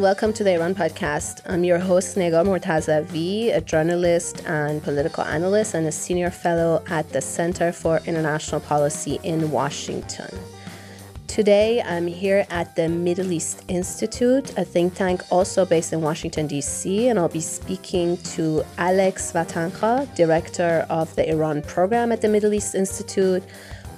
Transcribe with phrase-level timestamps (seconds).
[0.00, 1.42] welcome to the Iran podcast.
[1.44, 7.06] I'm your host, Negar Mortazavi, a journalist and political analyst and a senior fellow at
[7.10, 10.30] the Center for International Policy in Washington.
[11.26, 16.46] Today, I'm here at the Middle East Institute, a think tank also based in Washington,
[16.46, 22.28] D.C., and I'll be speaking to Alex Vatanka, director of the Iran program at the
[22.28, 23.44] Middle East Institute,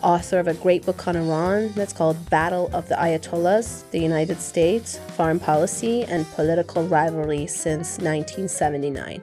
[0.02, 4.40] author of a great book on Iran that's called Battle of the Ayatollahs The United
[4.40, 9.22] States, Foreign Policy, and Political Rivalry since 1979.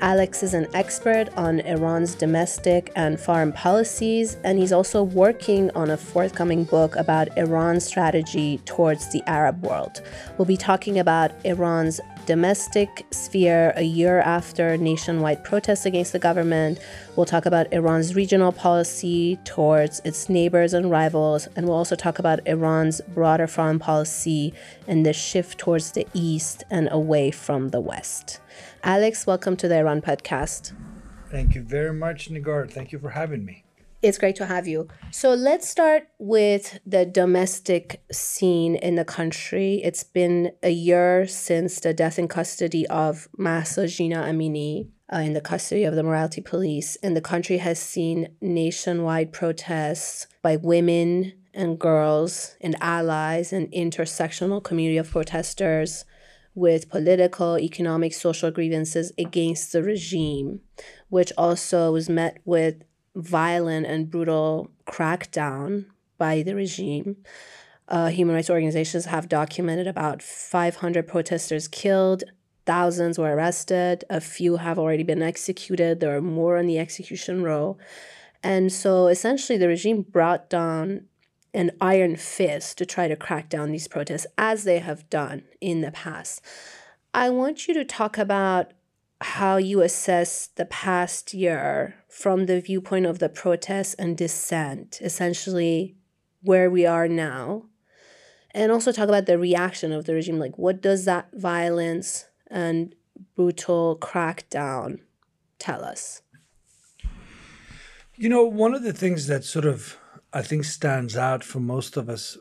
[0.00, 5.90] Alex is an expert on Iran's domestic and foreign policies, and he's also working on
[5.90, 10.02] a forthcoming book about Iran's strategy towards the Arab world.
[10.36, 16.78] We'll be talking about Iran's domestic sphere a year after nationwide protests against the government.
[17.16, 22.18] We'll talk about Iran's regional policy towards its neighbors and rivals, and we'll also talk
[22.18, 24.52] about Iran's broader foreign policy
[24.86, 28.40] and the shift towards the east and away from the west.
[28.84, 30.72] Alex, welcome to the Iran podcast.
[31.30, 32.70] Thank you very much, Negar.
[32.70, 33.64] Thank you for having me.
[34.00, 34.86] It's great to have you.
[35.10, 39.80] So let's start with the domestic scene in the country.
[39.82, 45.32] It's been a year since the death in custody of Mahsa Jina Amini uh, in
[45.32, 51.32] the custody of the morality police, and the country has seen nationwide protests by women
[51.52, 56.04] and girls and allies and intersectional community of protesters
[56.54, 60.60] with political, economic, social grievances against the regime,
[61.08, 62.82] which also was met with
[63.18, 67.16] violent and brutal crackdown by the regime.
[67.88, 72.22] Uh, human rights organizations have documented about 500 protesters killed,
[72.64, 77.42] thousands were arrested, a few have already been executed, there are more on the execution
[77.42, 77.76] row.
[78.42, 81.06] And so essentially, the regime brought down
[81.54, 85.80] an iron fist to try to crack down these protests, as they have done in
[85.80, 86.42] the past.
[87.14, 88.72] I want you to talk about
[89.20, 95.96] how you assess the past year from the viewpoint of the protest and dissent, essentially
[96.42, 97.64] where we are now,
[98.52, 100.38] and also talk about the reaction of the regime.
[100.38, 102.94] Like, what does that violence and
[103.34, 105.00] brutal crackdown
[105.58, 106.22] tell us?
[108.16, 109.96] You know, one of the things that sort of
[110.32, 112.36] I think stands out for most of us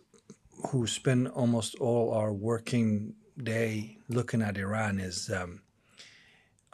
[0.69, 5.61] who spend almost all our working day looking at Iran is um,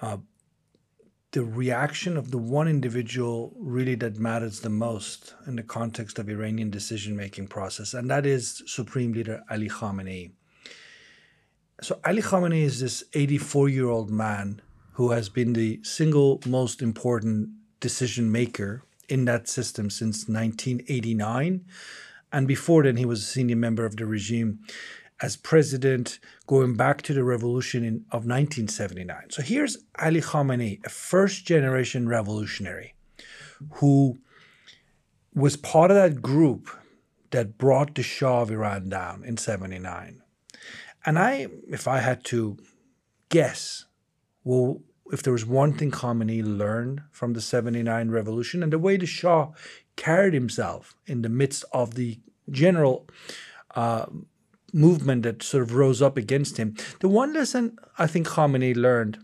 [0.03, 0.18] uh,
[1.31, 6.30] the reaction of the one individual really that matters the most in the context of
[6.30, 10.31] Iranian decision making process, and that is Supreme Leader Ali Khamenei.
[11.81, 14.62] So Ali Khamenei is this 84 year old man
[14.94, 17.50] who has been the single most important
[17.80, 21.66] decision maker in that system since 1989.
[22.31, 24.59] And before then, he was a senior member of the regime
[25.22, 29.29] as president going back to the revolution in, of 1979.
[29.29, 32.94] So here's Ali Khamenei, a first generation revolutionary
[33.75, 34.19] who
[35.34, 36.69] was part of that group
[37.31, 40.22] that brought the Shah of Iran down in 79.
[41.06, 42.57] And I, if I had to
[43.29, 43.85] guess,
[44.44, 44.81] well,
[45.12, 49.06] if there was one thing Khamenei learned from the 79 revolution and the way the
[49.06, 49.52] Shah
[49.96, 52.19] carried himself in the midst of the
[52.50, 53.07] general
[53.75, 54.06] uh,
[54.73, 59.19] movement that sort of rose up against him, the one lesson I think Khamenei learned,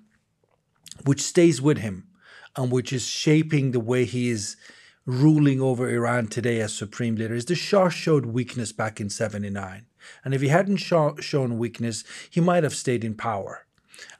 [1.05, 2.07] which stays with him
[2.55, 4.55] and which is shaping the way he is
[5.05, 9.85] ruling over Iran today as supreme leader, is the Shah showed weakness back in 79.
[10.23, 13.65] And if he hadn't shown weakness, he might have stayed in power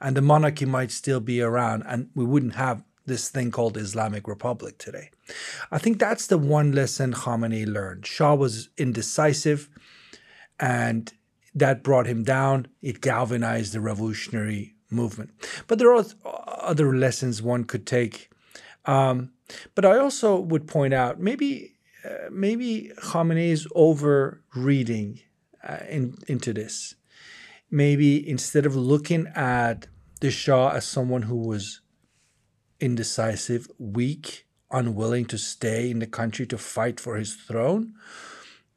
[0.00, 4.28] and the monarchy might still be around, and we wouldn't have this thing called Islamic
[4.28, 5.10] Republic today.
[5.70, 8.06] I think that's the one lesson Khamenei learned.
[8.06, 9.68] Shah was indecisive,
[10.58, 11.12] and
[11.54, 12.68] that brought him down.
[12.82, 15.30] It galvanized the revolutionary movement.
[15.66, 18.30] But there are other lessons one could take.
[18.84, 19.32] Um,
[19.74, 21.74] but I also would point out maybe
[22.04, 25.20] uh, maybe Khamenei is over reading
[25.62, 26.94] uh, in, into this
[27.70, 29.86] maybe instead of looking at
[30.20, 31.80] the Shah as someone who was
[32.80, 37.94] indecisive, weak, unwilling to stay in the country to fight for his throne,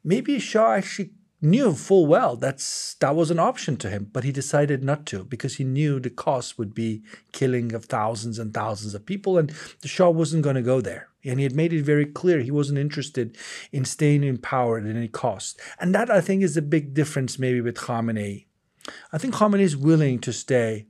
[0.02, 1.10] maybe Shah actually
[1.44, 5.24] knew full well that's that was an option to him, but he decided not to
[5.24, 7.02] because he knew the cost would be
[7.32, 9.52] killing of thousands and thousands of people, and
[9.82, 11.08] the Shah wasn't going to go there.
[11.24, 13.38] And he had made it very clear he wasn't interested
[13.72, 15.58] in staying in power at any cost.
[15.80, 18.44] And that I think is a big difference maybe with Khamenei
[19.12, 20.86] I think Khamenei is willing to stay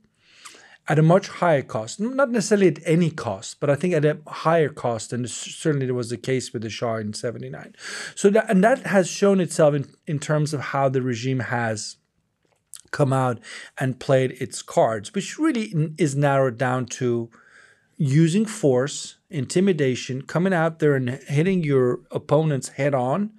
[0.87, 4.19] at a much higher cost, not necessarily at any cost, but I think at a
[4.27, 7.75] higher cost, and certainly there was the case with the Shah in '79.
[8.13, 11.97] So that and that has shown itself in, in terms of how the regime has
[12.91, 13.39] come out
[13.79, 17.29] and played its cards, which really is narrowed down to
[17.97, 23.31] using force, intimidation, coming out there and hitting your opponents head on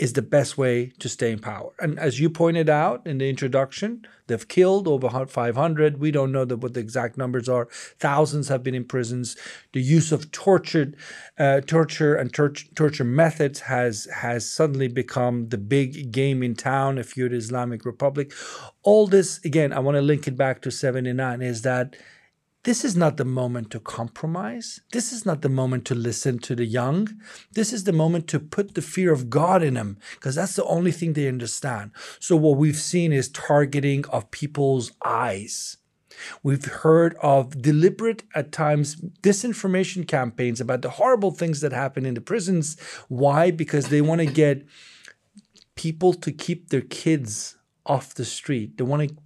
[0.00, 1.72] is the best way to stay in power.
[1.78, 6.00] And as you pointed out in the introduction, they've killed over 500.
[6.00, 7.68] We don't know the, what the exact numbers are.
[7.98, 9.36] Thousands have been in prisons.
[9.74, 10.96] The use of tortured,
[11.38, 16.96] uh, torture and tor- torture methods has has suddenly become the big game in town.
[16.96, 18.32] If you're the Islamic Republic,
[18.82, 21.42] all this again, I want to link it back to 79.
[21.42, 21.94] Is that
[22.64, 24.80] this is not the moment to compromise.
[24.92, 27.08] This is not the moment to listen to the young.
[27.52, 30.64] This is the moment to put the fear of God in them because that's the
[30.64, 31.92] only thing they understand.
[32.18, 35.78] So, what we've seen is targeting of people's eyes.
[36.42, 42.12] We've heard of deliberate, at times, disinformation campaigns about the horrible things that happen in
[42.12, 42.78] the prisons.
[43.08, 43.50] Why?
[43.50, 44.66] Because they want to get
[45.76, 47.56] people to keep their kids
[47.86, 48.76] off the street.
[48.76, 49.16] They want to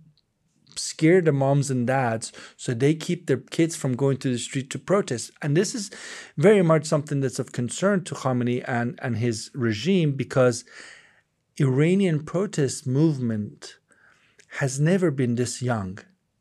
[0.79, 4.71] scare the moms and dads so they keep their kids from going to the street
[4.71, 5.31] to protest.
[5.43, 5.91] And this is
[6.37, 10.65] very much something that's of concern to Khamenei and, and his regime because
[11.59, 13.77] Iranian protest movement
[14.59, 15.99] has never been this young.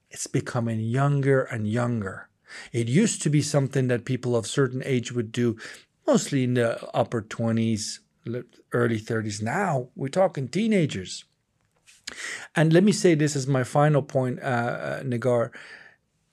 [0.10, 2.30] It's becoming younger and younger.
[2.72, 5.58] It used to be something that people of certain age would do,
[6.06, 8.00] mostly in the upper 20s,
[8.72, 9.42] early 30s.
[9.42, 11.26] Now we're talking teenagers.
[12.56, 15.52] And let me say this as my final point, uh, uh, Negar.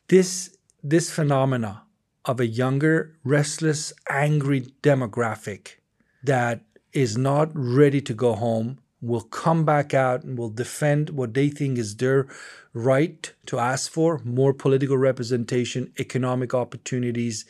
[0.09, 1.83] This this phenomena
[2.25, 5.77] of a younger, restless, angry demographic
[6.23, 6.63] that
[6.93, 11.49] is not ready to go home will come back out and will defend what they
[11.49, 12.27] think is their
[12.75, 17.47] right to ask for more political representation, economic opportunities,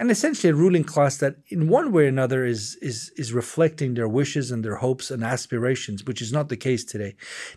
[0.00, 3.92] and essentially a ruling class that in one way or another is is is reflecting
[3.92, 7.14] their wishes and their hopes and aspirations which is not the case today.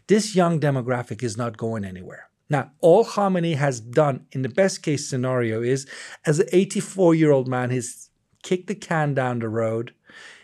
[0.07, 2.27] This young demographic is not going anywhere.
[2.49, 5.87] Now all Khamenei has done in the best case scenario is
[6.25, 8.09] as an 84 year old man he's
[8.43, 9.93] kicked the can down the road.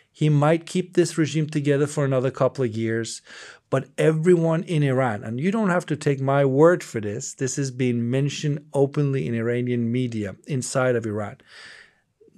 [0.10, 3.22] He might keep this regime together for another couple of years
[3.70, 7.56] but everyone in Iran, and you don't have to take my word for this, this
[7.58, 11.38] has been mentioned openly in Iranian media inside of Iran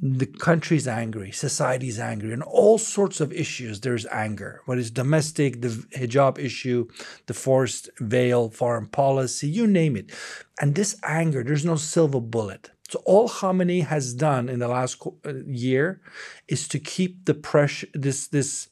[0.01, 3.81] the country's angry, society's angry, and all sorts of issues.
[3.81, 4.61] There's anger.
[4.65, 6.87] What is domestic, the hijab issue,
[7.27, 10.11] the forced veil, foreign policy, you name it.
[10.59, 12.71] And this anger, there's no silver bullet.
[12.89, 16.01] So all Khamenei has done in the last uh, year
[16.47, 18.69] is to keep the pressure, this this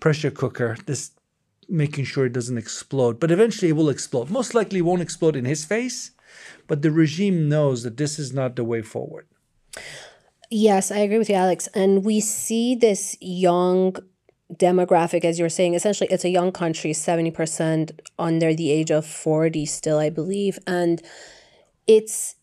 [0.00, 1.12] pressure cooker, this
[1.68, 3.20] making sure it doesn't explode.
[3.20, 4.30] But eventually it will explode.
[4.30, 6.12] Most likely it won't explode in his face,
[6.66, 9.26] but the regime knows that this is not the way forward.
[10.50, 11.68] Yes, I agree with you, Alex.
[11.74, 13.96] And we see this young
[14.52, 15.74] demographic, as you were saying.
[15.74, 20.58] Essentially, it's a young country, 70% under the age of 40, still, I believe.
[20.66, 21.02] And
[21.86, 22.36] it's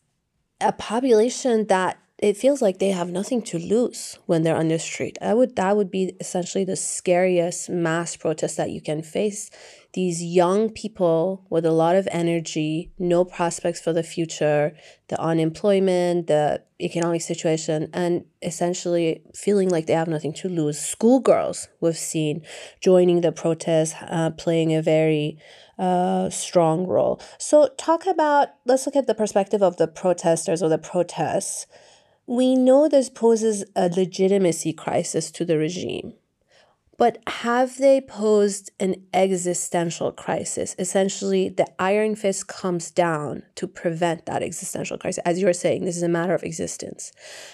[0.61, 4.79] a population that it feels like they have nothing to lose when they're on the
[4.79, 5.17] street.
[5.21, 9.51] I would that would be essentially the scariest mass protest that you can face
[9.93, 14.73] these young people with a lot of energy, no prospects for the future,
[15.09, 20.79] the unemployment, the economic situation, and essentially feeling like they have nothing to lose.
[20.79, 22.41] Schoolgirls, we've seen
[22.79, 25.37] joining the protest, uh, playing a very
[25.77, 27.19] uh, strong role.
[27.37, 31.67] So, talk about, let's look at the perspective of the protesters or the protests.
[32.27, 36.13] We know this poses a legitimacy crisis to the regime
[37.01, 40.75] but have they posed an existential crisis?
[40.77, 45.23] Essentially, the iron fist comes down to prevent that existential crisis.
[45.25, 47.11] As you're saying, this is a matter of existence.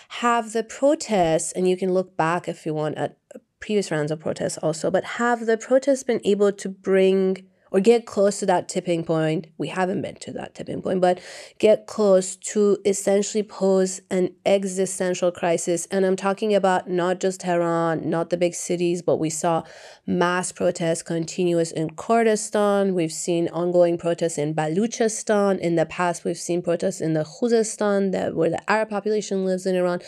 [0.10, 3.20] Have the protests, and you can look back if you want at
[3.62, 8.06] previous rounds of protests also, but have the protests been able to bring or get
[8.06, 9.48] close to that tipping point.
[9.58, 11.20] We haven't been to that tipping point, but
[11.60, 15.88] get close to essentially pose an existential crisis.
[15.92, 19.64] And I'm talking about not just Tehran, not the big cities, but we saw
[20.06, 22.94] mass protests continuous in Kurdistan.
[22.94, 25.60] We've seen ongoing protests in Baluchistan.
[25.60, 29.66] In the past, we've seen protests in the Khuzestan, that where the Arab population lives
[29.66, 30.02] in Iran.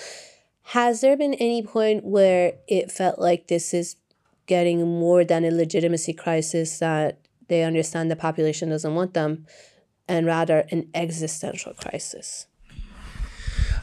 [0.64, 3.96] Has there been any point where it felt like this is
[4.46, 9.46] getting more than a legitimacy crisis that they understand the population doesn't want them,
[10.08, 12.48] and rather an existential crisis.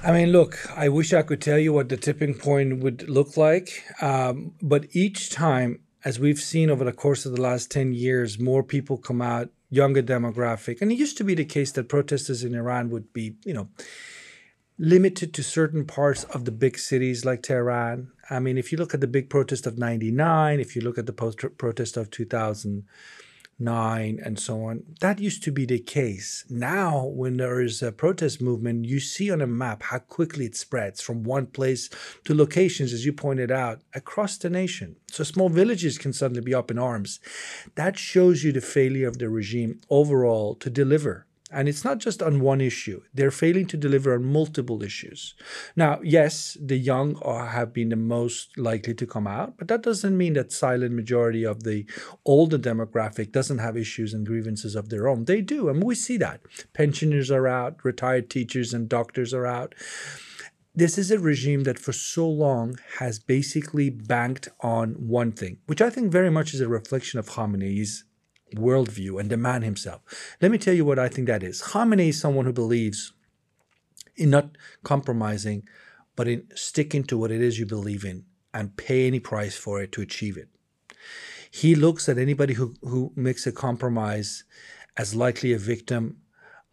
[0.03, 3.37] I mean, look, I wish I could tell you what the tipping point would look
[3.37, 3.85] like.
[4.01, 8.39] Um, but each time, as we've seen over the course of the last 10 years,
[8.39, 10.81] more people come out, younger demographic.
[10.81, 13.69] And it used to be the case that protesters in Iran would be, you know,
[14.79, 18.13] limited to certain parts of the big cities like Tehran.
[18.29, 21.07] I mean, if you look at the big protest of 99, if you look at
[21.07, 22.85] the post protest of 2000,
[23.59, 24.83] nine and so on.
[25.01, 26.45] That used to be the case.
[26.51, 30.57] Now, when there is a protest movement, you see on a map how quickly it
[30.57, 31.89] spreads from one place
[32.25, 34.97] to locations, as you pointed out, across the nation.
[35.11, 37.21] So small villages can suddenly be up in arms.
[37.75, 42.23] That shows you the failure of the regime overall to deliver and it's not just
[42.23, 43.03] on one issue.
[43.15, 45.35] They're failing to deliver on multiple issues.
[45.77, 49.83] Now, yes, the young are, have been the most likely to come out, but that
[49.83, 51.87] doesn't mean that silent majority of the
[52.25, 55.25] older demographic doesn't have issues and grievances of their own.
[55.25, 56.41] They do, and we see that.
[56.75, 59.75] Pensioners are out, retired teachers and doctors are out.
[60.75, 65.81] This is a regime that for so long has basically banked on one thing, which
[65.81, 68.05] I think very much is a reflection of Khamenei's
[68.55, 70.37] worldview and the man himself.
[70.41, 71.63] Let me tell you what I think that is.
[71.63, 73.13] Khamenei is someone who believes
[74.17, 75.65] in not compromising,
[76.15, 78.25] but in sticking to what it is you believe in
[78.55, 80.49] and pay any price for it to achieve it.
[81.51, 84.45] He looks at anybody who, who makes a compromise
[84.97, 86.19] as likely a victim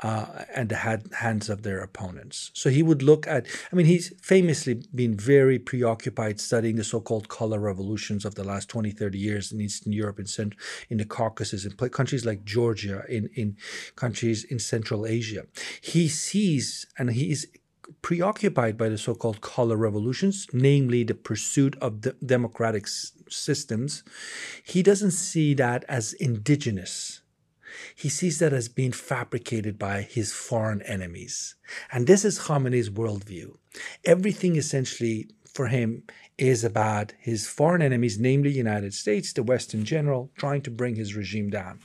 [0.02, 2.52] uh, and the hands of their opponents.
[2.54, 7.00] So he would look at, I mean, he's famously been very preoccupied studying the so
[7.00, 10.56] called color revolutions of the last 20, 30 years in Eastern Europe, in, Cent-
[10.90, 13.56] in the Caucasus, in countries like Georgia, in, in
[13.96, 15.46] countries in Central Asia.
[15.82, 17.48] He sees and he is
[18.02, 24.04] preoccupied by the so called color revolutions, namely the pursuit of the democratic s- systems.
[24.64, 27.23] He doesn't see that as indigenous
[27.96, 31.56] he sees that as being fabricated by his foreign enemies.
[31.92, 33.58] And this is Khamenei's worldview.
[34.06, 36.04] Everything essentially for him
[36.38, 40.72] is about his foreign enemies, namely the United States, the West in general, trying to
[40.72, 41.80] bring his regime down.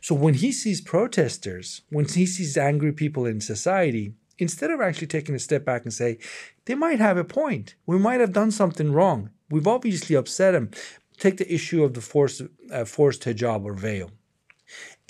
[0.00, 5.06] So when he sees protesters, when he sees angry people in society, instead of actually
[5.06, 6.18] taking a step back and say,
[6.64, 7.76] they might have a point.
[7.86, 9.30] We might have done something wrong.
[9.50, 10.70] We've obviously upset him.
[11.18, 12.42] Take the issue of the forced,
[12.72, 14.10] uh, forced hijab or veil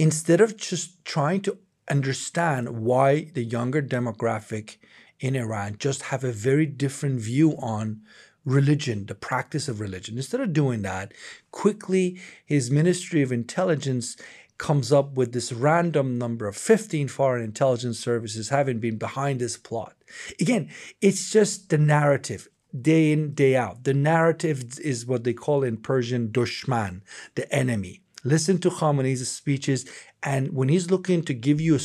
[0.03, 1.57] instead of just trying to
[1.89, 4.79] understand why the younger demographic
[5.21, 8.01] in Iran just have a very different view on
[8.45, 10.17] religion, the practice of religion.
[10.17, 11.13] Instead of doing that,
[11.53, 14.17] quickly his Ministry of Intelligence
[14.59, 19.57] comes up with this random number of 15 foreign intelligence services having been behind this
[19.57, 19.95] plot.
[20.41, 20.69] Again,
[21.01, 22.49] it's just the narrative
[22.81, 23.85] day in, day out.
[23.85, 27.03] The narrative is what they call in Persian dushman,
[27.37, 28.02] the enemy.
[28.25, 29.85] Listen to Khamenei's speeches,
[30.23, 31.79] and when he's looking to give you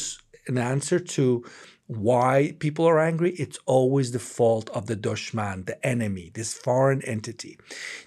[0.47, 1.43] an answer to
[1.87, 7.01] why people are angry, it's always the fault of the dushman, the enemy, this foreign
[7.03, 7.57] entity.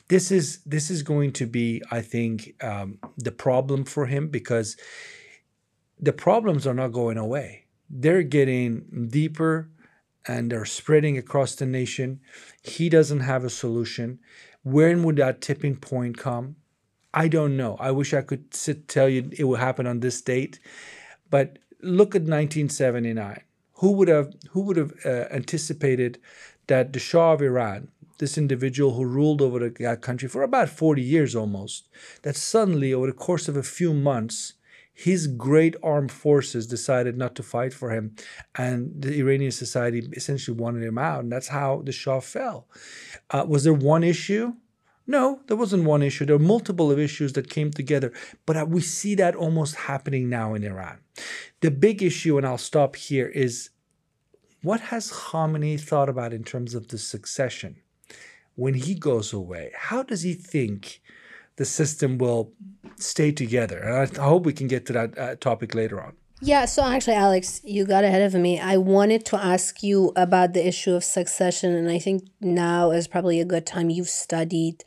[0.08, 4.76] This is this is going to be, I think, um, the problem for him because
[5.98, 7.64] the problems are not going away.
[7.88, 9.70] They're getting deeper
[10.26, 12.20] and they're spreading across the nation.
[12.62, 14.18] He doesn't have a solution.
[14.62, 16.56] When would that tipping point come?
[17.12, 17.76] I don't know.
[17.80, 20.60] I wish I could sit, tell you it will happen on this date,
[21.28, 23.42] but look at 1979.
[23.74, 26.18] Who would have who would have uh, anticipated
[26.66, 27.88] that the Shah of Iran,
[28.18, 31.88] this individual who ruled over the country for about 40 years almost,
[32.22, 34.54] that suddenly over the course of a few months,
[34.92, 38.14] his great armed forces decided not to fight for him,
[38.54, 42.68] and the Iranian society essentially wanted him out, and that's how the Shah fell.
[43.30, 44.52] Uh, was there one issue?
[45.06, 46.24] No, there wasn't one issue.
[46.24, 48.12] There were multiple of issues that came together,
[48.46, 50.98] but we see that almost happening now in Iran.
[51.60, 53.70] The big issue, and I'll stop here, is
[54.62, 57.76] what has Khamenei thought about in terms of the succession
[58.54, 59.72] when he goes away?
[59.74, 61.00] How does he think
[61.56, 62.52] the system will
[62.96, 63.78] stay together?
[63.78, 66.14] And I hope we can get to that uh, topic later on.
[66.42, 68.58] Yeah, so actually, Alex, you got ahead of me.
[68.58, 73.06] I wanted to ask you about the issue of succession, and I think now is
[73.06, 73.90] probably a good time.
[73.90, 74.82] You've studied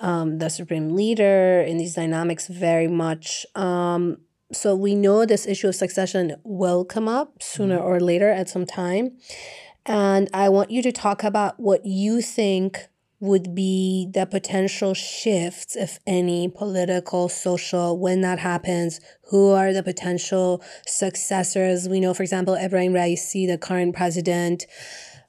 [0.00, 3.46] um, the supreme leader in these dynamics very much.
[3.54, 4.18] Um,
[4.52, 8.66] so we know this issue of succession will come up sooner or later at some
[8.66, 9.16] time.
[9.84, 15.74] And I want you to talk about what you think would be the potential shifts,
[15.74, 19.00] if any, political, social, when that happens?
[19.30, 21.88] Who are the potential successors?
[21.88, 24.66] We know, for example, Ebrahim Raisi, the current president,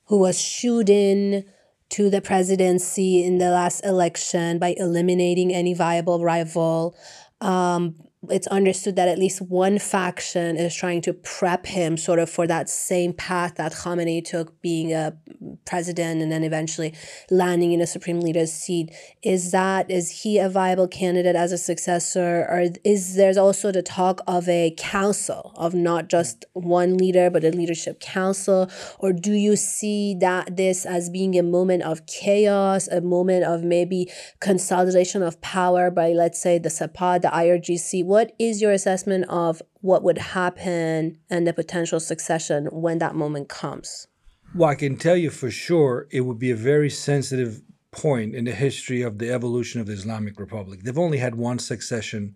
[0.05, 1.43] who was shooting
[1.89, 6.95] to the presidency in the last election by eliminating any viable rival.
[7.39, 7.95] Um,
[8.29, 12.47] it's understood that at least one faction is trying to prep him sort of for
[12.47, 15.17] that same path that Khamenei took, being a
[15.65, 16.93] president and then eventually
[17.29, 18.91] landing in a supreme leader's seat.
[19.21, 22.45] Is that is he a viable candidate as a successor?
[22.49, 27.43] Or is there's also the talk of a council of not just one leader but
[27.43, 28.69] a leadership council?
[28.99, 33.63] Or do you see that this as being a moment of chaos a moment of
[33.63, 39.25] maybe consolidation of power by let's say the Sepah the IRGC what is your assessment
[39.29, 44.07] of what would happen and the potential succession when that moment comes
[44.55, 48.45] well, I can tell you for sure it would be a very sensitive point in
[48.45, 50.81] the history of the evolution of the Islamic Republic.
[50.81, 52.35] They've only had one succession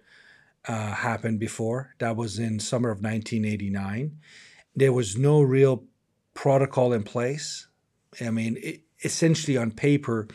[0.68, 1.96] uh, happen before.
[2.00, 4.20] That was in summer of 1989.
[4.76, 5.86] There was no real
[6.34, 7.68] protocol in place.
[8.20, 10.28] I mean, it, essentially on paper,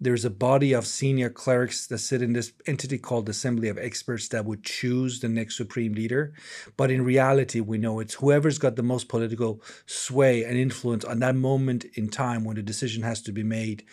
[0.00, 3.76] there's a body of senior clerics that sit in this entity called the Assembly of
[3.76, 6.32] Experts that would choose the next supreme leader.
[6.76, 11.18] But in reality, we know it's whoever's got the most political sway and influence on
[11.20, 13.84] that moment in time when the decision has to be made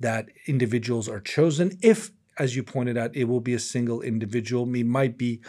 [0.00, 4.62] that individuals are chosen if as you pointed out, it will be a single individual.
[4.74, 5.40] It might be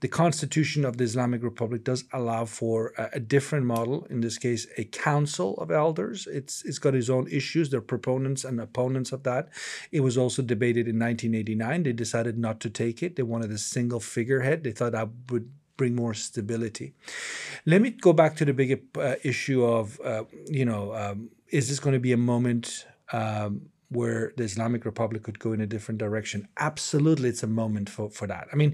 [0.00, 4.06] the Constitution of the Islamic Republic does allow for a, a, different model.
[4.10, 6.26] In this case, a council of elders.
[6.26, 7.70] It's it's got its own issues.
[7.70, 9.48] There are proponents and opponents of that.
[9.92, 11.82] It was also debated in 1989.
[11.82, 13.16] They decided not to take it.
[13.16, 14.64] They wanted a single figurehead.
[14.64, 16.94] They thought that would bring more stability.
[17.66, 21.68] Let me go back to the bigger uh, issue of uh, you know um, is
[21.68, 22.86] this going to be a moment?
[23.12, 26.48] Um, where the Islamic Republic could go in a different direction.
[26.58, 28.48] Absolutely, it's a moment for, for that.
[28.52, 28.70] I mean,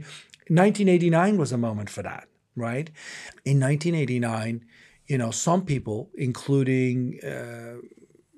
[0.49, 2.91] 1989 was a moment for that, right?
[3.45, 4.65] In 1989,
[5.07, 7.77] you know, some people, including uh,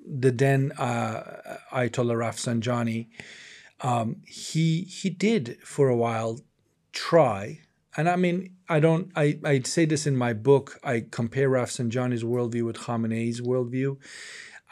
[0.06, 3.08] the then uh, Ayatollah Rafsanjani,
[3.80, 6.40] um, he he did for a while
[6.92, 7.60] try,
[7.96, 10.78] and I mean, I don't, I I say this in my book.
[10.82, 13.98] I compare Rafsanjani's worldview with Khamenei's worldview.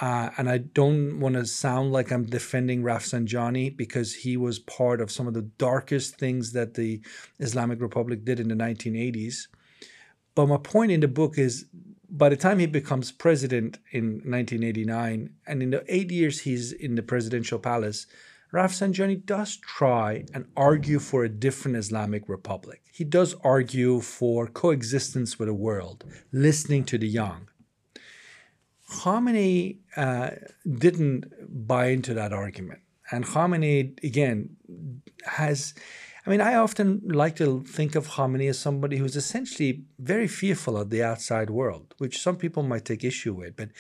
[0.01, 5.01] Uh, and I don't want to sound like I'm defending Rafsanjani because he was part
[5.01, 7.03] of some of the darkest things that the
[7.39, 9.49] Islamic Republic did in the 1980s.
[10.35, 11.67] But my point in the book is
[12.09, 16.95] by the time he becomes president in 1989, and in the eight years he's in
[16.95, 18.07] the presidential palace,
[18.53, 22.83] Rafsanjani does try and argue for a different Islamic Republic.
[22.91, 27.50] He does argue for coexistence with the world, listening to the young.
[28.91, 30.31] Khamenei uh,
[30.79, 31.25] didn't
[31.67, 32.81] buy into that argument.
[33.13, 34.57] And Khamenei, again,
[35.25, 35.75] has,
[36.27, 40.77] I mean, I often like to think of Khamenei as somebody who's essentially very fearful
[40.77, 43.57] of the outside world, which some people might take issue with.
[43.57, 43.71] But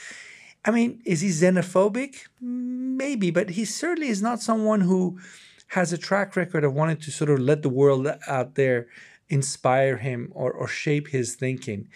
[0.64, 2.16] I mean, is he xenophobic?
[2.40, 5.18] Maybe, but he certainly is not someone who
[5.68, 8.88] has a track record of wanting to sort of let the world out there
[9.30, 11.88] inspire him or, or shape his thinking.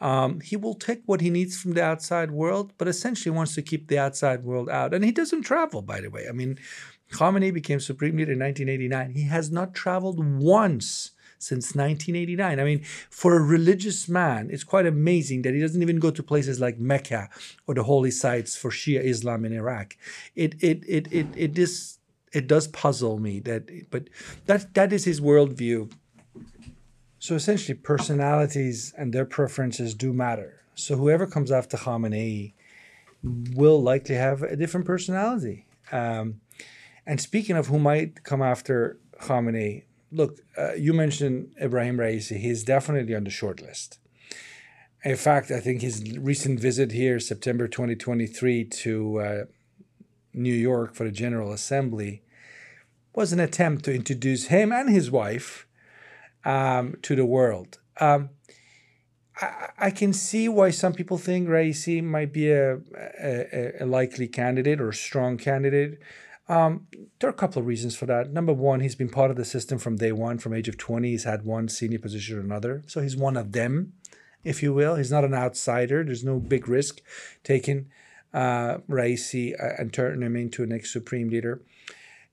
[0.00, 3.62] Um, he will take what he needs from the outside world, but essentially wants to
[3.62, 4.92] keep the outside world out.
[4.92, 6.26] And he doesn't travel, by the way.
[6.28, 6.58] I mean,
[7.12, 9.12] Khamenei became supreme leader in 1989.
[9.12, 12.60] He has not traveled once since 1989.
[12.60, 16.22] I mean, for a religious man, it's quite amazing that he doesn't even go to
[16.22, 17.28] places like Mecca
[17.66, 19.96] or the holy sites for Shia Islam in Iraq.
[20.34, 21.98] It it it it it, it is
[22.32, 24.08] it does puzzle me that, but
[24.46, 25.92] that that is his worldview.
[27.22, 30.64] So essentially, personalities and their preferences do matter.
[30.74, 32.52] So whoever comes after Khamenei
[33.22, 35.64] will likely have a different personality.
[35.92, 36.40] Um,
[37.06, 42.38] and speaking of who might come after Khamenei, look, uh, you mentioned Ibrahim Raisi.
[42.38, 44.00] He's definitely on the short list.
[45.04, 49.44] In fact, I think his recent visit here, September 2023, to uh,
[50.34, 52.22] New York for the General Assembly,
[53.14, 55.68] was an attempt to introduce him and his wife
[56.44, 57.78] um, to the world.
[58.00, 58.30] Um,
[59.40, 62.78] I, I, can see why some people think Raisi might be a,
[63.22, 65.98] a, a likely candidate or a strong candidate.
[66.48, 66.86] Um,
[67.18, 68.32] there are a couple of reasons for that.
[68.32, 70.38] Number one, he's been part of the system from day one.
[70.38, 72.82] From age of 20, he's had one senior position or another.
[72.86, 73.94] So he's one of them,
[74.44, 74.96] if you will.
[74.96, 76.04] He's not an outsider.
[76.04, 77.00] There's no big risk
[77.44, 77.86] taking
[78.34, 81.62] uh, Raisi uh, and turning him into a next supreme leader.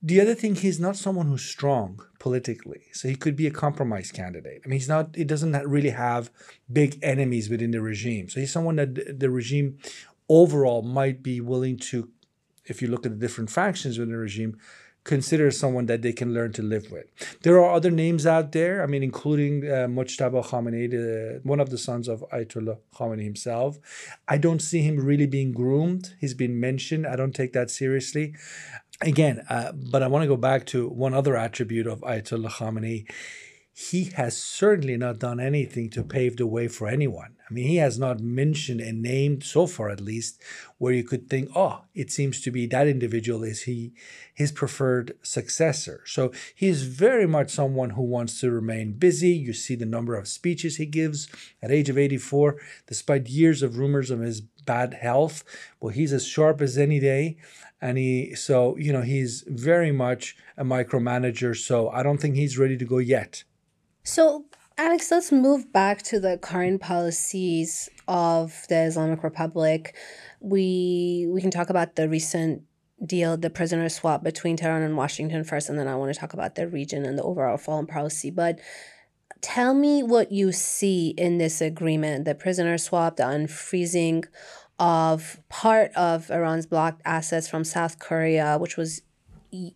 [0.01, 4.11] The other thing, he's not someone who's strong politically, so he could be a compromise
[4.11, 4.61] candidate.
[4.63, 5.15] I mean, he's not.
[5.15, 6.31] He doesn't really have
[6.71, 8.29] big enemies within the regime.
[8.29, 9.77] So he's someone that the regime
[10.29, 12.09] overall might be willing to,
[12.65, 14.57] if you look at the different factions within the regime,
[15.03, 17.07] consider someone that they can learn to live with.
[17.41, 18.81] There are other names out there.
[18.81, 23.79] I mean, including uh, Mujtaba Khamenei, the, one of the sons of Ayatollah Khamenei himself.
[24.29, 26.15] I don't see him really being groomed.
[26.21, 27.05] He's been mentioned.
[27.05, 28.35] I don't take that seriously
[29.01, 33.09] again, uh, but I want to go back to one other attribute of Ayatollah Khamenei.
[33.71, 37.37] He has certainly not done anything to pave the way for anyone.
[37.49, 40.41] I mean, he has not mentioned a name so far, at least,
[40.79, 43.93] where you could think, oh, it seems to be that individual is he
[44.35, 46.01] his preferred successor.
[46.05, 49.29] So he is very much someone who wants to remain busy.
[49.29, 51.29] You see the number of speeches he gives
[51.61, 55.43] at age of 84, despite years of rumors of his bad health.
[55.79, 57.37] Well, he's as sharp as any day.
[57.81, 61.55] And he, so, you know, he's very much a micromanager.
[61.55, 63.43] So I don't think he's ready to go yet.
[64.03, 64.45] So
[64.79, 69.93] Alex, let's move back to the current policies of the Islamic Republic.
[70.39, 72.63] We we can talk about the recent
[73.05, 76.33] deal, the prisoner swap between Tehran and Washington first, and then I want to talk
[76.33, 78.31] about the region and the overall foreign policy.
[78.31, 78.59] But
[79.41, 84.27] tell me what you see in this agreement, the prisoner swap, the unfreezing
[84.79, 89.01] of part of Iran's blocked assets from South Korea, which was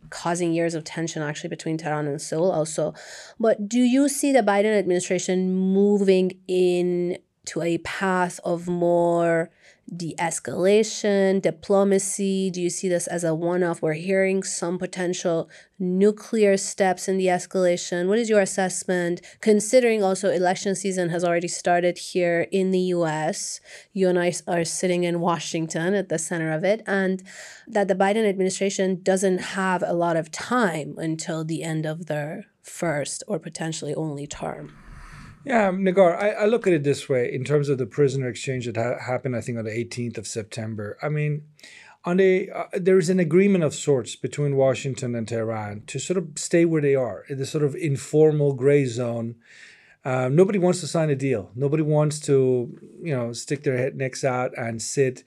[0.09, 2.93] causing years of tension actually between Tehran and Seoul also.
[3.39, 9.49] But do you see the Biden administration moving in to a path of more
[9.95, 12.49] de escalation, diplomacy?
[12.49, 13.81] Do you see this as a one off?
[13.81, 18.07] We're hearing some potential nuclear steps in the escalation.
[18.07, 23.59] What is your assessment, considering also election season has already started here in the US?
[23.91, 27.23] You and I are sitting in Washington at the center of it, and
[27.67, 32.45] that the Biden administration doesn't have a lot of time until the end of their
[32.61, 34.82] first or potentially only term.
[35.45, 38.65] Yeah, Negar, I, I, look at it this way in terms of the prisoner exchange
[38.65, 40.97] that ha- happened, I think, on the 18th of September.
[41.01, 41.43] I mean,
[42.05, 46.17] on a, uh, there is an agreement of sorts between Washington and Tehran to sort
[46.17, 49.35] of stay where they are in this sort of informal gray zone.
[50.05, 51.51] Uh, nobody wants to sign a deal.
[51.55, 55.23] Nobody wants to, you know, stick their head necks out and sit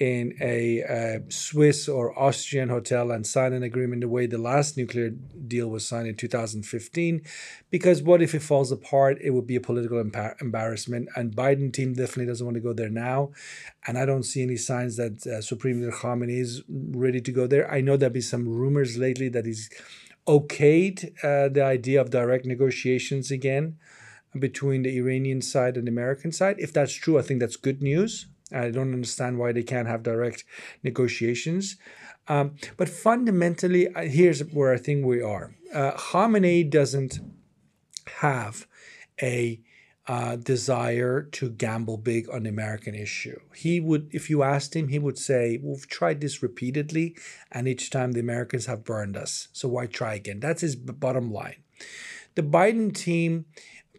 [0.00, 4.78] in a, a, Swiss or Austrian hotel and sign an agreement the way the last
[4.78, 7.20] nuclear deal was signed in 2015.
[7.68, 9.18] Because what if it falls apart?
[9.20, 11.10] It would be a political empa- embarrassment.
[11.14, 13.32] And Biden team definitely doesn't want to go there now.
[13.86, 17.46] And I don't see any signs that uh, Supreme Leader Khamenei is ready to go
[17.46, 17.70] there.
[17.70, 19.68] I know there'll be some rumors lately that he's
[20.26, 23.76] okayed uh, the idea of direct negotiations again
[24.38, 26.56] between the Iranian side and the American side.
[26.58, 30.02] If that's true, I think that's good news I don't understand why they can't have
[30.02, 30.44] direct
[30.82, 31.76] negotiations.
[32.28, 35.54] Um, but fundamentally, uh, here's where I think we are.
[35.74, 37.18] Uh, Khamenei doesn't
[38.20, 38.66] have
[39.20, 39.60] a
[40.06, 43.38] uh, desire to gamble big on the American issue.
[43.54, 47.16] He would, if you asked him, he would say, We've tried this repeatedly,
[47.52, 49.48] and each time the Americans have burned us.
[49.52, 50.40] So why try again?
[50.40, 51.62] That's his bottom line.
[52.34, 53.46] The Biden team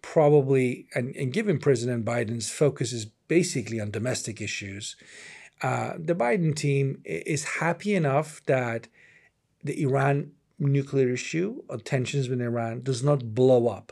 [0.02, 3.06] probably, and, and given President Biden's focus is
[3.38, 4.98] basically on domestic issues,
[5.62, 8.90] uh, the Biden team is happy enough that
[9.64, 13.88] the Iran nuclear issue or tensions with Iran does not blow up.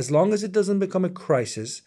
[0.00, 1.82] As long as it doesn't become a crisis,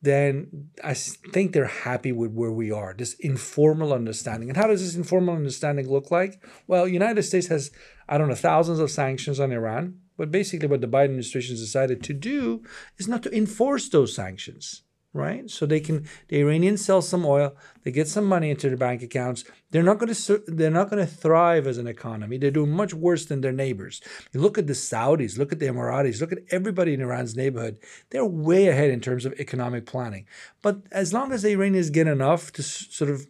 [0.00, 0.94] then I
[1.34, 4.48] think they're happy with where we are, this informal understanding.
[4.48, 6.42] And how does this informal understanding look like?
[6.66, 7.70] Well, United States has,
[8.08, 9.84] I don't know, thousands of sanctions on Iran.
[10.16, 12.62] But basically, what the Biden administration has decided to do
[12.96, 14.82] is not to enforce those sanctions,
[15.16, 15.50] right?
[15.50, 19.02] So they can the Iranians sell some oil, they get some money into their bank
[19.02, 19.44] accounts.
[19.70, 22.38] They're not going to they're not going to thrive as an economy.
[22.38, 24.00] They're doing much worse than their neighbors.
[24.32, 27.78] You look at the Saudis, look at the Emiratis, look at everybody in Iran's neighborhood.
[28.10, 30.26] They're way ahead in terms of economic planning.
[30.62, 33.26] But as long as the Iranians get enough to sort of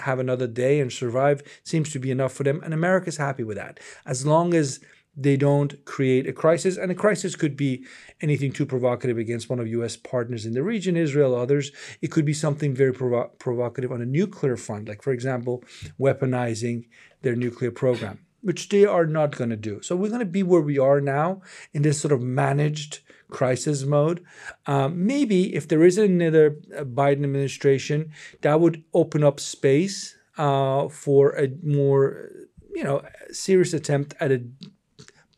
[0.00, 3.56] have another day and survive, seems to be enough for them, and America's happy with
[3.56, 3.80] that.
[4.06, 4.80] As long as
[5.20, 6.76] they don't create a crisis.
[6.76, 7.84] And a crisis could be
[8.20, 9.96] anything too provocative against one of U.S.
[9.96, 11.72] partners in the region, Israel, others.
[12.00, 15.64] It could be something very provo- provocative on a nuclear front, like, for example,
[15.98, 16.86] weaponizing
[17.22, 19.82] their nuclear program, which they are not going to do.
[19.82, 23.84] So we're going to be where we are now in this sort of managed crisis
[23.84, 24.24] mode.
[24.66, 30.88] Um, maybe if there is another uh, Biden administration, that would open up space uh,
[30.88, 32.30] for a more
[32.72, 33.02] you know
[33.32, 34.40] serious attempt at a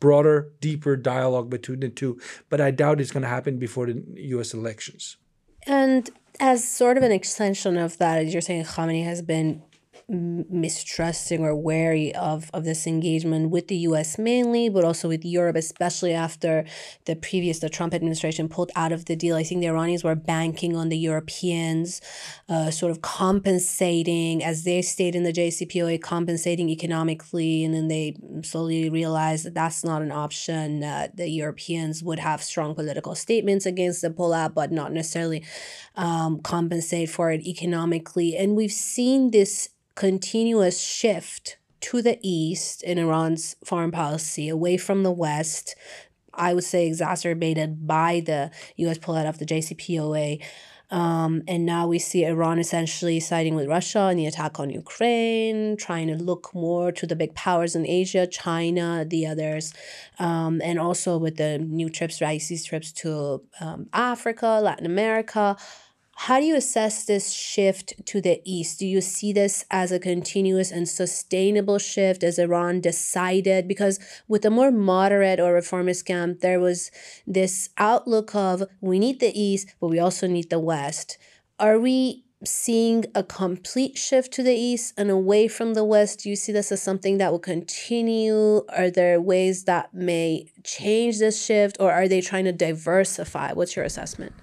[0.01, 2.19] broader, deeper dialogue between the two.
[2.49, 4.03] But I doubt it's going to happen before the
[4.35, 4.53] U.S.
[4.53, 5.15] elections.
[5.65, 6.09] And
[6.41, 9.61] as sort of an extension of that, as you're saying, Khamenei has been
[10.11, 15.55] mistrusting or wary of, of this engagement with the US mainly, but also with Europe,
[15.55, 16.65] especially after
[17.05, 19.35] the previous, the Trump administration pulled out of the deal.
[19.35, 22.01] I think the Iranians were banking on the Europeans
[22.49, 28.15] uh, sort of compensating, as they stayed in the JCPOA, compensating economically, and then they
[28.43, 30.83] slowly realized that that's not an option.
[30.83, 35.43] Uh, the Europeans would have strong political statements against the pullout, but not necessarily
[35.95, 38.35] um, compensate for it economically.
[38.35, 45.03] And we've seen this continuous shift to the east in Iran's foreign policy, away from
[45.03, 45.75] the west,
[46.33, 50.41] I would say exacerbated by the US pullout of the JCPOA.
[50.91, 55.77] Um, and now we see Iran essentially siding with Russia in the attack on Ukraine,
[55.77, 59.73] trying to look more to the big powers in Asia, China, the others,
[60.19, 65.55] um, and also with the new trips, Raisi's trips to um, Africa, Latin America.
[66.15, 68.79] How do you assess this shift to the east?
[68.79, 73.67] Do you see this as a continuous and sustainable shift as Iran decided?
[73.67, 76.91] Because with a more moderate or reformist camp, there was
[77.25, 81.17] this outlook of we need the east, but we also need the west.
[81.57, 86.19] Are we seeing a complete shift to the east and away from the west?
[86.19, 88.63] Do you see this as something that will continue?
[88.69, 93.53] Are there ways that may change this shift, or are they trying to diversify?
[93.53, 94.33] What's your assessment?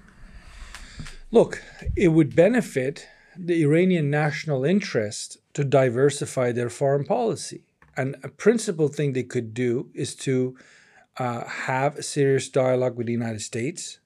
[1.31, 1.63] Look,
[1.95, 7.61] it would benefit the Iranian national interest to diversify their foreign policy.
[7.95, 10.57] And a principal thing they could do is to
[11.17, 13.99] uh, have a serious dialogue with the United States,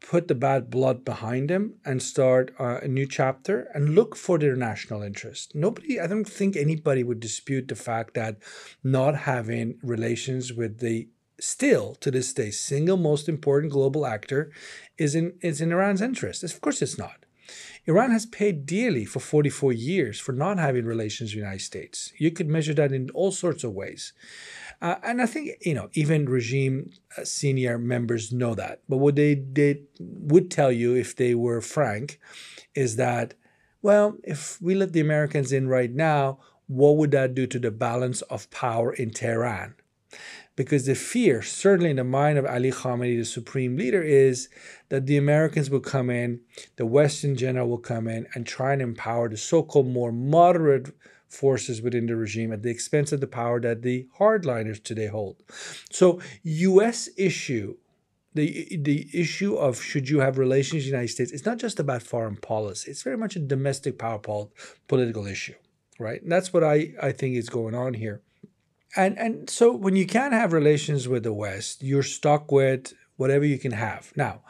[0.00, 4.36] put the bad blood behind them, and start uh, a new chapter and look for
[4.36, 5.54] their national interest.
[5.54, 8.38] Nobody, I don't think anybody would dispute the fact that
[8.82, 11.08] not having relations with the
[11.40, 14.52] still to this day single most important global actor
[14.98, 16.42] is in is in Iran's interest.
[16.44, 17.24] Of course it's not.
[17.86, 22.12] Iran has paid dearly for 44 years for not having relations with the United States.
[22.16, 24.12] You could measure that in all sorts of ways.
[24.80, 28.82] Uh, and I think, you know, even regime uh, senior members know that.
[28.88, 32.20] But what they, they would tell you if they were frank
[32.74, 33.34] is that,
[33.80, 37.72] well, if we let the Americans in right now, what would that do to the
[37.72, 39.74] balance of power in Tehran?
[40.54, 44.48] Because the fear, certainly in the mind of Ali Khamenei, the supreme leader, is
[44.90, 46.40] that the Americans will come in,
[46.76, 50.12] the West in general will come in and try and empower the so called more
[50.12, 50.94] moderate
[51.28, 55.42] forces within the regime at the expense of the power that the hardliners today hold.
[55.90, 57.08] So, U.S.
[57.16, 57.76] issue.
[58.34, 61.78] The, the issue of should you have relations with the United States, it's not just
[61.78, 62.90] about foreign policy.
[62.90, 64.54] It's very much a domestic power pol-
[64.88, 65.52] political issue,
[65.98, 66.22] right?
[66.22, 68.22] And that's what I, I think is going on here
[68.96, 73.44] and and so when you can't have relations with the West, you're stuck with whatever
[73.44, 74.12] you can have.
[74.16, 74.42] Now,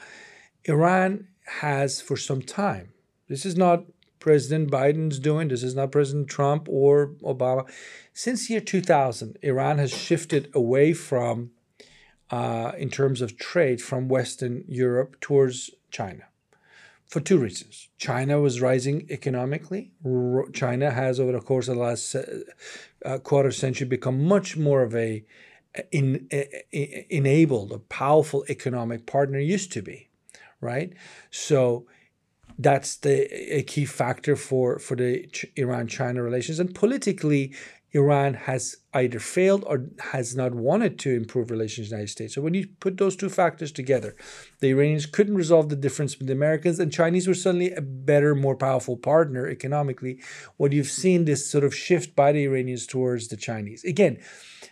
[0.64, 1.28] Iran
[1.60, 2.92] has for some time.
[3.28, 3.84] This is not
[4.18, 5.48] President Biden's doing.
[5.48, 7.68] This is not President Trump or Obama.
[8.12, 11.50] Since year 2000, Iran has shifted away from,
[12.30, 16.24] uh, in terms of trade, from Western Europe towards China
[17.12, 17.90] for two reasons.
[17.98, 19.92] China was rising economically.
[20.54, 22.22] China has, over the course of the last uh,
[23.04, 25.22] uh, quarter century, become much more of a
[25.90, 30.08] in, in, enabled, a powerful economic partner used to be,
[30.62, 30.94] right?
[31.30, 31.86] So
[32.58, 33.16] that's the
[33.58, 37.54] a key factor for for the Iran-China relations, and politically,
[37.94, 42.34] Iran has either failed or has not wanted to improve relations with the United States.
[42.34, 44.16] So when you put those two factors together,
[44.60, 48.34] the Iranians couldn't resolve the difference with the Americans, and Chinese were suddenly a better,
[48.34, 50.20] more powerful partner economically.
[50.56, 53.84] What you've seen this sort of shift by the Iranians towards the Chinese.
[53.84, 54.18] Again,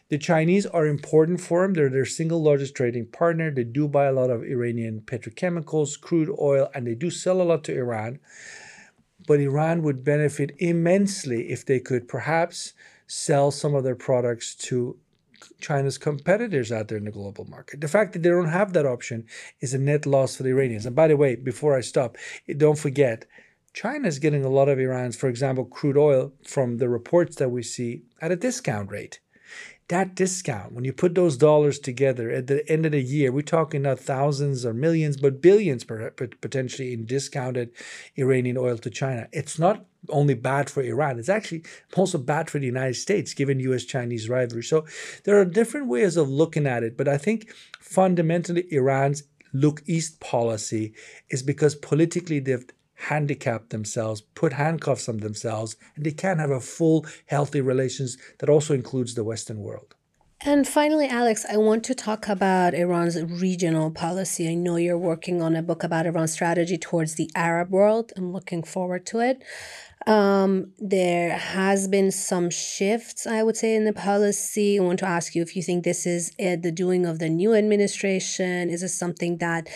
[0.09, 1.74] the Chinese are important for them.
[1.74, 3.50] They're their single largest trading partner.
[3.50, 7.44] They do buy a lot of Iranian petrochemicals, crude oil, and they do sell a
[7.44, 8.18] lot to Iran.
[9.26, 12.72] But Iran would benefit immensely if they could perhaps
[13.11, 14.96] sell some of their products to
[15.61, 17.81] China's competitors out there in the global market.
[17.81, 19.27] The fact that they don't have that option
[19.61, 20.87] is a net loss for the Iranians.
[20.87, 22.16] And by the way, before I stop,
[22.57, 23.27] don't forget,
[23.73, 27.49] China is getting a lot of Iran's, for example, crude oil from the reports that
[27.51, 29.18] we see at a discount rate
[29.90, 33.42] that discount, when you put those dollars together at the end of the year, we're
[33.42, 37.73] talking not thousands or millions, but billions potentially in discounted
[38.16, 39.27] Iranian oil to China.
[39.33, 41.64] It's not only bad for Iran, it's actually
[41.96, 44.62] also bad for the United States, given US Chinese rivalry.
[44.62, 44.86] So
[45.24, 50.20] there are different ways of looking at it, but I think fundamentally Iran's look east
[50.20, 50.94] policy
[51.28, 56.60] is because politically they've handicapped themselves, put handcuffs on themselves, and they can't have a
[56.60, 59.94] full, healthy relations that also includes the Western world.
[60.42, 64.48] And finally, Alex, I want to talk about Iran's regional policy.
[64.48, 68.12] I know you're working on a book about Iran's strategy towards the Arab world.
[68.16, 69.42] I'm looking forward to it.
[70.06, 74.78] Um, there has been some shifts, I would say, in the policy.
[74.78, 77.28] I want to ask you if you think this is uh, the doing of the
[77.28, 78.70] new administration.
[78.70, 79.68] Is this something that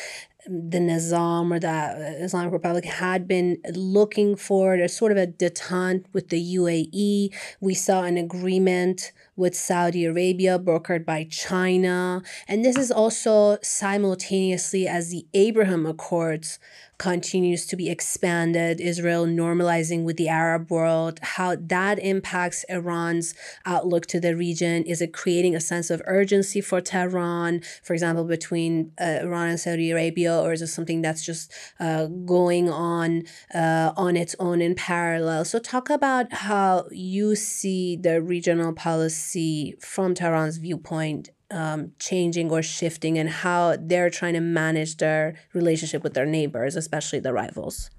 [0.46, 4.76] the Nizam or the Islamic Republic had been looking for.
[4.76, 7.34] There's sort of a detente with the UAE.
[7.60, 12.22] We saw an agreement with Saudi Arabia brokered by China.
[12.46, 16.58] And this is also simultaneously as the Abraham Accords
[16.98, 23.34] continues to be expanded, Israel normalizing with the Arab world, how that impacts Iran's
[23.66, 24.84] outlook to the region.
[24.84, 29.60] Is it creating a sense of urgency for Tehran, for example, between uh, Iran and
[29.60, 34.60] Saudi Arabia, or is it something that's just uh, going on uh, on its own
[34.60, 35.44] in parallel?
[35.44, 42.62] So, talk about how you see the regional policy from Tehran's viewpoint um, changing or
[42.62, 47.90] shifting and how they're trying to manage their relationship with their neighbors, especially the rivals?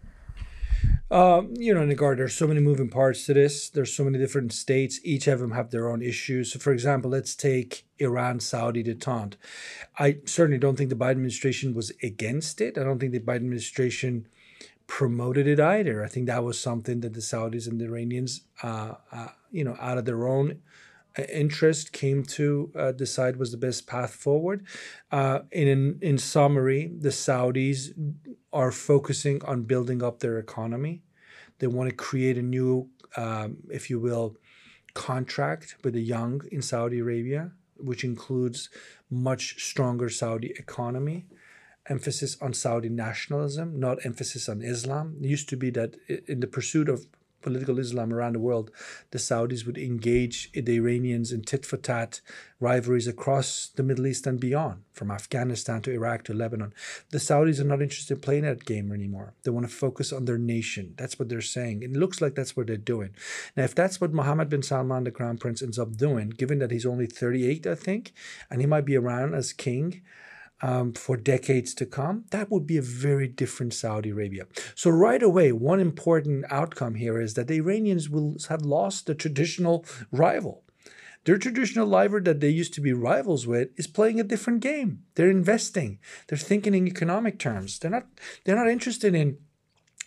[1.11, 3.69] Um, you know, Negar, there's so many moving parts to this.
[3.69, 4.99] There's so many different states.
[5.03, 6.51] Each of them have their own issues.
[6.51, 9.35] So, for example, let's take Iran Saudi detente.
[9.99, 12.77] I certainly don't think the Biden administration was against it.
[12.77, 14.27] I don't think the Biden administration
[14.87, 16.03] promoted it either.
[16.03, 19.77] I think that was something that the Saudis and the Iranians, uh, uh, you know,
[19.79, 20.61] out of their own
[21.17, 24.65] interest came to uh, decide was the best path forward.
[25.11, 27.91] Uh, in in summary, the Saudis
[28.51, 31.03] are focusing on building up their economy.
[31.59, 34.35] They want to create a new, um, if you will,
[34.93, 38.69] contract with the young in Saudi Arabia, which includes
[39.09, 41.25] much stronger Saudi economy
[41.87, 45.17] emphasis on Saudi nationalism, not emphasis on Islam.
[45.21, 45.95] It used to be that
[46.27, 47.05] in the pursuit of
[47.45, 48.71] political Islam around the world,
[49.11, 52.19] the Saudis would engage the Iranians in tit for tat
[52.59, 56.73] rivalries across the Middle East and beyond, from Afghanistan to Iraq to Lebanon.
[57.11, 59.33] The Saudis are not interested in playing that game anymore.
[59.43, 60.95] They want to focus on their nation.
[60.97, 61.83] That's what they're saying.
[61.83, 63.15] It looks like that's what they're doing.
[63.55, 66.71] Now, if that's what Mohammed bin Salman, the crown prince, ends up doing, given that
[66.71, 68.13] he's only 38, I think,
[68.49, 70.01] and he might be around as king,
[70.61, 74.45] um, for decades to come, that would be a very different Saudi Arabia.
[74.73, 79.15] So, right away, one important outcome here is that the Iranians will have lost the
[79.15, 80.63] traditional rival.
[81.25, 85.03] Their traditional rival that they used to be rivals with is playing a different game.
[85.15, 85.99] They're investing.
[86.27, 87.79] They're thinking in economic terms.
[87.79, 88.07] They're not.
[88.43, 89.37] They're not interested in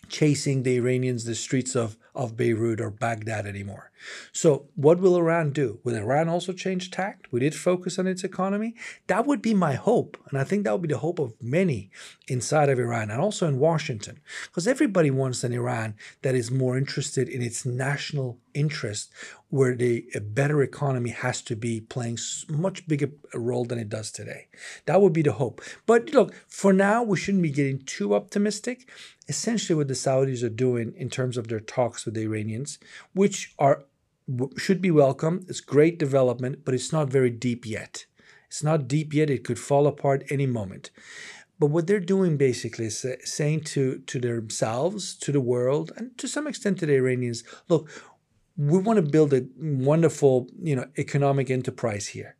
[0.07, 3.91] chasing the Iranians the streets of, of Beirut or Baghdad anymore.
[4.33, 5.79] So, what will Iran do?
[5.85, 7.31] Will Iran also change tact?
[7.31, 8.75] Will it focus on its economy?
[9.07, 10.17] That would be my hope.
[10.29, 11.91] And I think that would be the hope of many
[12.27, 14.19] inside of Iran and also in Washington.
[14.45, 19.11] Because everybody wants an Iran that is more interested in its national interest,
[19.49, 24.11] where the, a better economy has to be playing much bigger role than it does
[24.11, 24.47] today.
[24.85, 25.61] That would be the hope.
[25.85, 28.89] But look, for now, we shouldn't be getting too optimistic.
[29.27, 32.79] Essentially, what the Saudis are doing in terms of their talks the Iranians,
[33.13, 33.83] which are
[34.57, 35.45] should be welcome.
[35.47, 38.05] It's great development, but it's not very deep yet.
[38.47, 39.29] It's not deep yet.
[39.29, 40.91] It could fall apart any moment.
[41.59, 46.17] But what they're doing basically is uh, saying to, to themselves, to the world, and
[46.17, 47.89] to some extent to the Iranians, look,
[48.57, 52.35] we want to build a wonderful, you know, economic enterprise here.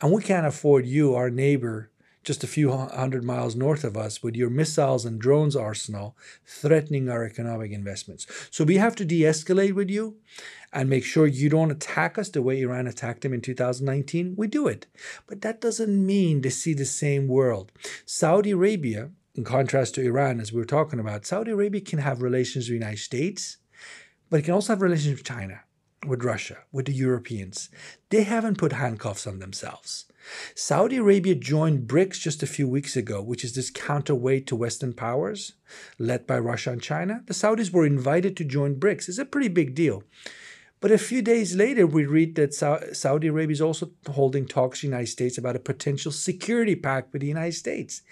[0.00, 1.90] And we can't afford you, our neighbor,
[2.24, 7.08] just a few hundred miles north of us with your missiles and drones arsenal threatening
[7.08, 8.26] our economic investments.
[8.50, 10.16] So we have to de escalate with you
[10.72, 14.34] and make sure you don't attack us the way Iran attacked them in 2019.
[14.36, 14.86] We do it.
[15.26, 17.70] But that doesn't mean they see the same world.
[18.04, 22.22] Saudi Arabia, in contrast to Iran, as we were talking about, Saudi Arabia can have
[22.22, 23.58] relations with the United States,
[24.30, 25.60] but it can also have relations with China,
[26.06, 27.68] with Russia, with the Europeans.
[28.10, 30.06] They haven't put handcuffs on themselves.
[30.54, 34.92] Saudi Arabia joined BRICS just a few weeks ago, which is this counterweight to Western
[34.92, 35.52] powers
[35.98, 37.22] led by Russia and China.
[37.26, 39.08] The Saudis were invited to join BRICS.
[39.08, 40.02] It's a pretty big deal.
[40.80, 44.82] But a few days later, we read that Saudi Arabia is also holding talks with
[44.82, 48.02] the United States about a potential security pact with the United States.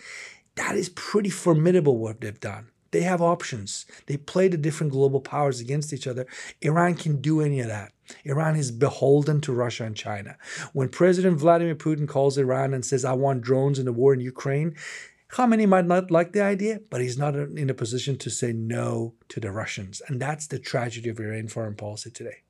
[0.55, 2.69] That is pretty formidable what they've done.
[2.93, 3.87] They have options.
[4.07, 6.27] They play the different global powers against each other.
[6.61, 7.93] Iran can do any of that.
[8.25, 10.37] Iran is beholden to Russia and China.
[10.73, 14.21] When President Vladimir Putin calls Iran and says, I want drones in the war in
[14.21, 14.77] Ukraine,
[15.31, 19.15] Khamenei might not like the idea, but he's not in a position to say no
[19.29, 20.03] to the Russians.
[20.07, 22.43] And that's the tragedy of Iranian foreign policy today.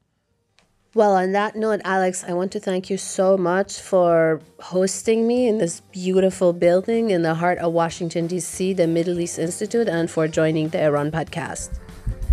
[0.94, 5.48] Well, on that note, Alex, I want to thank you so much for hosting me
[5.48, 10.10] in this beautiful building in the heart of Washington, D.C., the Middle East Institute, and
[10.10, 11.70] for joining the Iran podcast.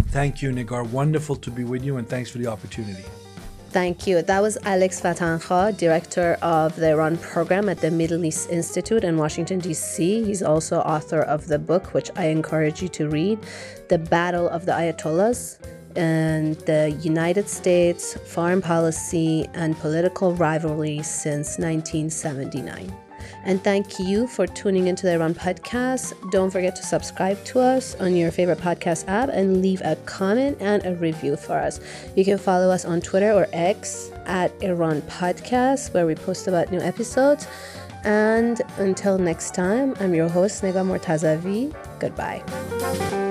[0.09, 0.85] Thank you, Negar.
[0.89, 3.05] Wonderful to be with you, and thanks for the opportunity.
[3.69, 4.21] Thank you.
[4.21, 9.15] That was Alex Vatanka, director of the Iran program at the Middle East Institute in
[9.15, 10.25] Washington, D.C.
[10.25, 13.39] He's also author of the book, which I encourage you to read
[13.87, 15.59] The Battle of the Ayatollahs
[15.99, 22.91] and the United States foreign policy and political rivalry since 1979.
[23.43, 26.13] And thank you for tuning into the Iran podcast.
[26.31, 30.57] Don't forget to subscribe to us on your favorite podcast app and leave a comment
[30.61, 31.81] and a review for us.
[32.15, 36.71] You can follow us on Twitter or X at Iran Podcast, where we post about
[36.71, 37.45] new episodes.
[38.05, 41.75] And until next time, I'm your host, Negar Mortazavi.
[41.99, 43.27] Goodbye.